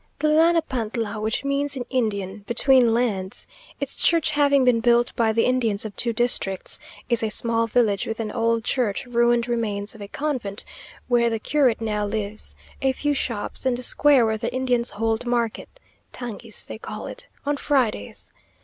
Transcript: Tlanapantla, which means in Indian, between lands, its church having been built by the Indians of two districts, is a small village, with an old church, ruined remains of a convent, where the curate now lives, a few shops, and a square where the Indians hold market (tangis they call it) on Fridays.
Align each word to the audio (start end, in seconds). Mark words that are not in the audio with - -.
Tlanapantla, 0.19 1.21
which 1.21 1.45
means 1.45 1.77
in 1.77 1.85
Indian, 1.91 2.39
between 2.47 2.91
lands, 2.91 3.45
its 3.79 3.97
church 3.97 4.31
having 4.31 4.63
been 4.63 4.79
built 4.79 5.15
by 5.15 5.31
the 5.31 5.45
Indians 5.45 5.85
of 5.85 5.95
two 5.95 6.11
districts, 6.11 6.79
is 7.07 7.21
a 7.21 7.29
small 7.29 7.67
village, 7.67 8.07
with 8.07 8.19
an 8.19 8.31
old 8.31 8.63
church, 8.63 9.05
ruined 9.05 9.47
remains 9.47 9.93
of 9.93 10.01
a 10.01 10.07
convent, 10.07 10.65
where 11.07 11.29
the 11.29 11.37
curate 11.37 11.81
now 11.81 12.03
lives, 12.03 12.55
a 12.81 12.93
few 12.93 13.13
shops, 13.13 13.63
and 13.63 13.77
a 13.77 13.83
square 13.83 14.25
where 14.25 14.37
the 14.39 14.51
Indians 14.51 14.89
hold 14.97 15.27
market 15.27 15.79
(tangis 16.11 16.65
they 16.65 16.79
call 16.79 17.05
it) 17.05 17.27
on 17.45 17.55
Fridays. 17.55 18.33